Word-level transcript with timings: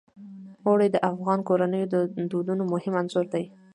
اوړي 0.65 0.87
د 0.91 0.97
افغان 1.11 1.39
کورنیو 1.47 1.91
د 1.93 1.95
دودونو 2.31 2.63
مهم 2.73 2.93
عنصر 3.01 3.25
دی. 3.33 3.43